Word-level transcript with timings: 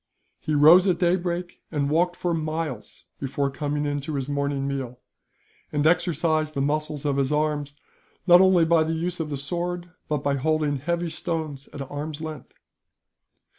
He 0.39 0.55
rose 0.55 0.87
at 0.87 0.97
daybreak, 0.97 1.61
and 1.71 1.87
walked 1.87 2.15
for 2.15 2.33
miles 2.33 3.05
before 3.19 3.51
coming 3.51 3.85
in 3.85 3.99
to 3.99 4.15
his 4.15 4.27
morning 4.27 4.67
meal; 4.67 4.99
and 5.71 5.85
exercised 5.85 6.55
the 6.55 6.59
muscles 6.61 7.05
of 7.05 7.17
his 7.17 7.31
arms, 7.31 7.75
not 8.25 8.41
only 8.41 8.65
by 8.65 8.83
the 8.83 8.93
use 8.95 9.19
of 9.19 9.29
the 9.29 9.37
sword, 9.37 9.91
but 10.09 10.23
by 10.23 10.37
holding 10.37 10.77
heavy 10.77 11.11
stones 11.11 11.69
at 11.71 11.81
arm's 11.83 12.19
length. 12.19 12.55